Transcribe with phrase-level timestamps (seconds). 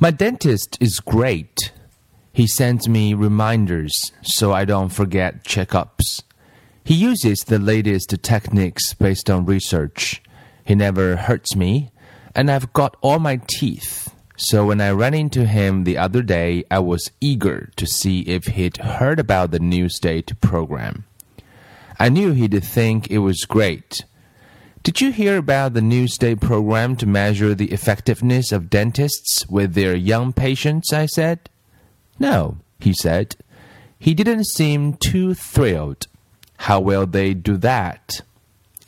[0.00, 1.72] My dentist is great.
[2.32, 6.22] He sends me reminders so I don't forget checkups.
[6.84, 10.22] He uses the latest techniques based on research.
[10.64, 11.90] He never hurts me,
[12.32, 14.14] and I've got all my teeth.
[14.36, 18.46] So when I ran into him the other day, I was eager to see if
[18.46, 21.06] he'd heard about the new state program.
[21.98, 24.04] I knew he'd think it was great.
[24.88, 29.74] Did you hear about the new state program to measure the effectiveness of dentists with
[29.74, 30.94] their young patients?
[30.94, 31.50] I said.
[32.18, 33.36] No, he said.
[33.98, 36.06] He didn't seem too thrilled.
[36.56, 38.22] How will they do that?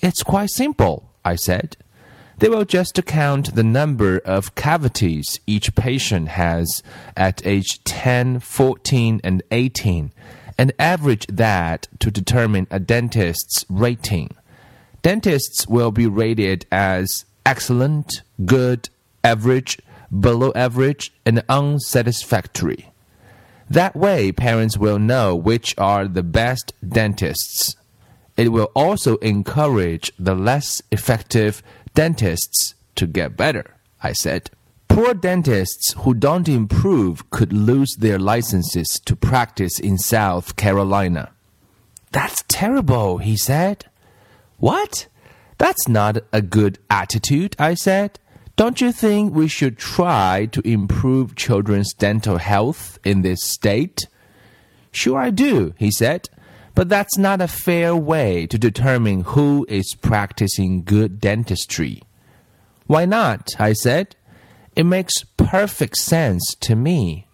[0.00, 1.76] It's quite simple, I said.
[2.38, 6.82] They will just count the number of cavities each patient has
[7.14, 10.12] at age 10, 14, and 18
[10.56, 14.30] and average that to determine a dentist's rating.
[15.02, 18.88] Dentists will be rated as excellent, good,
[19.24, 19.78] average,
[20.18, 22.90] below average, and unsatisfactory.
[23.68, 27.76] That way, parents will know which are the best dentists.
[28.36, 31.62] It will also encourage the less effective
[31.94, 34.50] dentists to get better, I said.
[34.88, 41.30] Poor dentists who don't improve could lose their licenses to practice in South Carolina.
[42.10, 43.86] That's terrible, he said.
[44.60, 45.08] What?
[45.58, 48.18] That's not a good attitude, I said.
[48.56, 54.06] Don't you think we should try to improve children's dental health in this state?
[54.92, 56.28] Sure, I do, he said.
[56.74, 62.02] But that's not a fair way to determine who is practicing good dentistry.
[62.86, 63.58] Why not?
[63.58, 64.14] I said.
[64.76, 67.26] It makes perfect sense to me.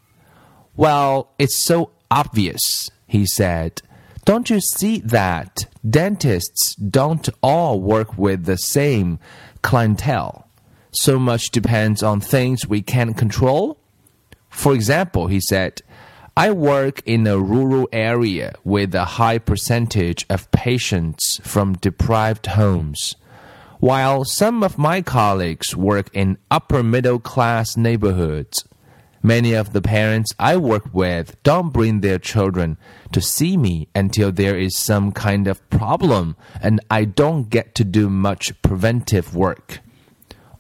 [0.77, 3.83] Well, it's so obvious, he said.
[4.27, 9.19] Don't you see that dentists don't all work with the same
[9.63, 10.47] clientele?
[10.93, 13.79] so much depends on things we can't control?
[14.49, 15.83] For example, he said,
[16.37, 23.17] I work in a rural area with a high percentage of patients from deprived homes,
[23.79, 28.65] while some of my colleagues work in upper middle class neighborhoods.
[29.27, 32.79] Many of the parents I work with don't bring their children
[33.11, 37.83] to see me until there is some kind of problem and I don't get to
[37.83, 39.81] do much preventive work.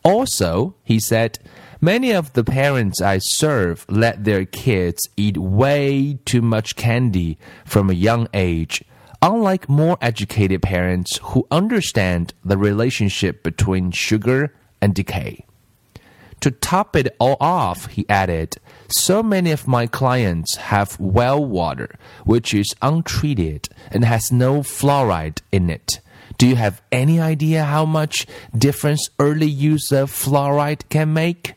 [0.03, 1.39] Also, he said,
[1.81, 7.89] many of the parents I serve let their kids eat way too much candy from
[7.89, 8.83] a young age,
[9.23, 15.47] unlike more educated parents who understand the relationship between sugar and decay.
[16.47, 21.97] To top it all off, he added, so many of my clients have well water,
[22.25, 25.99] which is untreated and has no fluoride in it.
[26.39, 31.55] Do you have any idea how much difference early use of fluoride can make?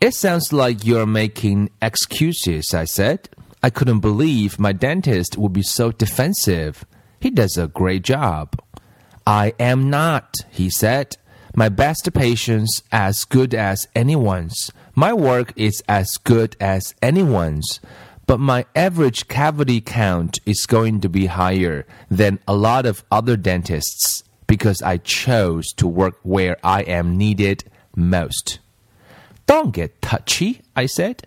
[0.00, 3.28] It sounds like you're making excuses, I said.
[3.62, 6.86] I couldn't believe my dentist would be so defensive.
[7.20, 8.58] He does a great job.
[9.26, 11.18] I am not, he said.
[11.54, 14.70] My best patient's as good as anyone's.
[14.94, 17.80] My work is as good as anyone's
[18.30, 23.36] but my average cavity count is going to be higher than a lot of other
[23.36, 27.64] dentists because I chose to work where I am needed
[27.96, 28.60] most.
[29.46, 31.26] Don't get touchy, I said.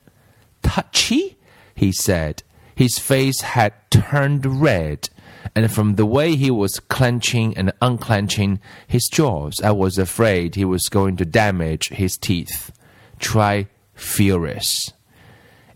[0.62, 1.36] Touchy?
[1.76, 2.42] He said.
[2.74, 5.10] His face had turned red,
[5.56, 10.66] and from the way he was clenching and unclenching his jaws, I was afraid he
[10.66, 12.72] was going to damage his teeth.
[13.20, 14.94] Try furious.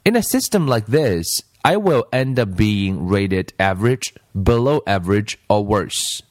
[0.05, 5.65] In a system like this, I will end up being rated average, below average, or
[5.65, 6.23] worse.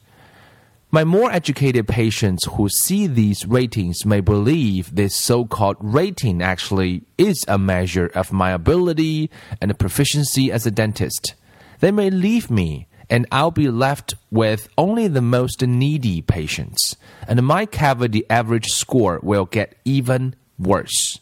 [0.89, 7.03] My more educated patients who see these ratings may believe this so called rating actually
[7.17, 9.29] is a measure of my ability
[9.61, 11.35] and proficiency as a dentist.
[11.81, 16.95] They may leave me and I'll be left with only the most needy patients,
[17.27, 21.19] and my cavity average score will get even worse.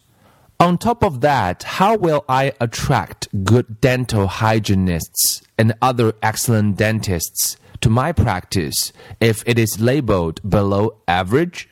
[0.60, 7.57] On top of that, how will I attract good dental hygienists and other excellent dentists
[7.81, 11.68] to my practice if it is labeled below average?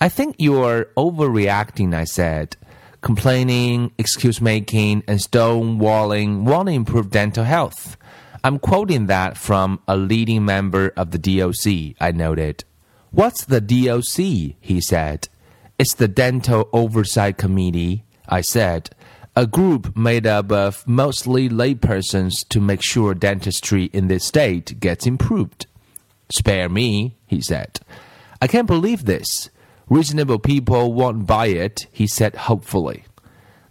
[0.00, 2.56] I think you're overreacting, I said.
[3.00, 7.96] Complaining, excuse making, and stonewalling won't improve dental health.
[8.44, 12.64] I'm quoting that from a leading member of the DOC, I noted.
[13.10, 14.56] What's the DOC?
[14.60, 15.28] he said.
[15.78, 18.90] It's the Dental Oversight Committee, I said,
[19.34, 25.06] a group made up of mostly laypersons to make sure dentistry in this state gets
[25.06, 25.66] improved.
[26.30, 27.80] Spare me, he said.
[28.42, 29.48] I can't believe this.
[29.88, 33.04] Reasonable people won't buy it, he said hopefully.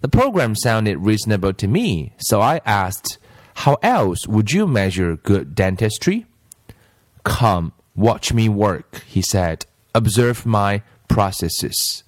[0.02, 3.20] The program sounded reasonable to me, so I asked,
[3.56, 6.26] How else would you measure good dentistry?
[7.24, 9.66] Come, watch me work, he said.
[9.96, 12.04] Observe my processes.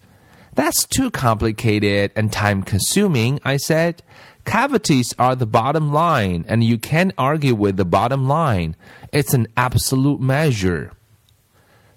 [0.56, 4.02] That's too complicated and time consuming, I said.
[4.46, 8.76] Cavities are the bottom line, and you can't argue with the bottom line.
[9.12, 10.92] It's an absolute measure.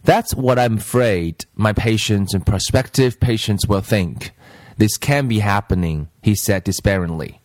[0.03, 4.33] That's what I'm afraid my patients and prospective patients will think.
[4.77, 7.41] This can be happening, he said despairingly.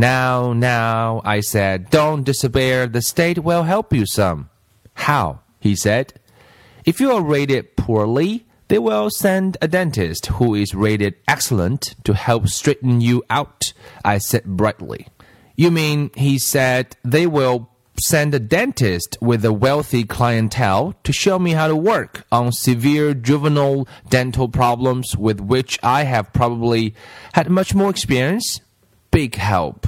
[0.00, 2.86] Now, now, I said, don't despair.
[2.86, 4.48] The state will help you some.
[4.94, 5.40] How?
[5.58, 6.14] he said.
[6.84, 12.14] If you are rated poorly, they will send a dentist who is rated excellent to
[12.14, 13.72] help straighten you out,
[14.04, 15.08] I said brightly.
[15.56, 17.68] You mean, he said, they will
[18.00, 23.14] send a dentist with a wealthy clientele to show me how to work on severe
[23.14, 26.94] juvenile dental problems with which I have probably
[27.32, 28.60] had much more experience?
[29.10, 29.86] Big help.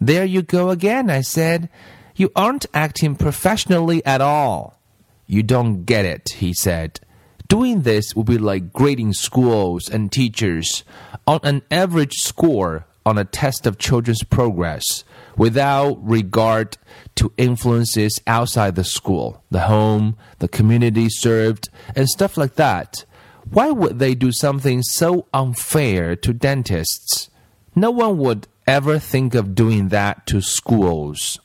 [0.00, 1.68] There you go again, I said.
[2.16, 4.78] You aren't acting professionally at all.
[5.26, 7.00] You don't get it, he said.
[7.48, 10.84] Doing this would be like grading schools and teachers
[11.26, 15.04] on an average score on a test of children's progress
[15.36, 16.76] without regard
[17.16, 23.04] to influences outside the school, the home, the community served, and stuff like that.
[23.48, 27.29] Why would they do something so unfair to dentists?
[27.74, 31.38] No one would ever think of doing that to schools.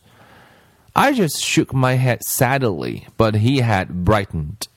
[0.95, 4.67] I just shook my head sadly, but he had brightened.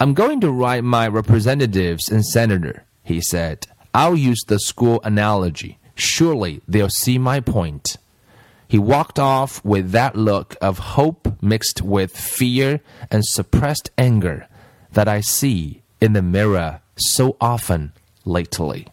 [0.00, 3.66] I'm going to write my representatives and senator, he said.
[3.94, 5.78] I'll use the school analogy.
[5.94, 7.98] Surely they'll see my point.
[8.66, 12.80] He walked off with that look of hope mixed with fear
[13.10, 14.48] and suppressed anger
[14.92, 17.92] that I see in the mirror so often
[18.24, 18.86] lately.